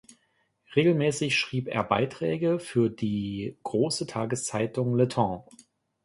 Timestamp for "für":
2.59-2.89